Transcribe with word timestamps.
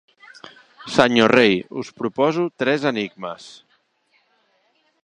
Senyor 0.93 1.33
rei, 1.37 1.53
us 1.83 1.93
proposo 2.01 2.49
tres 2.63 2.89
enigmes. 2.95 3.47